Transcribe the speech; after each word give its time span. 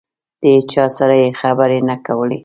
د 0.41 0.43
هېچا 0.55 0.85
سره 0.97 1.13
یې 1.21 1.29
خبرې 1.41 1.79
نه 1.89 1.95
کولې. 2.05 2.39